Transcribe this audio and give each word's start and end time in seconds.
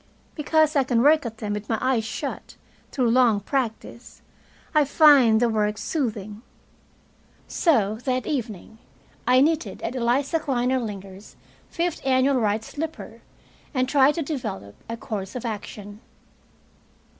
Because 0.33 0.75
I 0.75 0.83
can 0.83 1.03
work 1.03 1.27
at 1.27 1.37
them 1.37 1.53
with 1.53 1.69
my 1.69 1.77
eyes 1.79 2.03
shut, 2.05 2.55
through 2.91 3.11
long 3.11 3.39
practise, 3.39 4.23
I 4.73 4.83
find 4.83 5.39
the 5.39 5.47
work 5.47 5.77
soothing. 5.77 6.41
So 7.47 7.99
that 8.05 8.25
evening 8.25 8.79
I 9.27 9.41
knitted 9.41 9.79
at 9.83 9.93
Eliza 9.95 10.39
Klinordlinger's 10.39 11.35
fifth 11.69 12.01
annual 12.03 12.37
right 12.37 12.63
slipper, 12.63 13.21
and 13.75 13.87
tried 13.87 14.15
to 14.15 14.23
develop 14.23 14.73
a 14.89 14.97
course 14.97 15.35
of 15.35 15.45
action. 15.45 16.01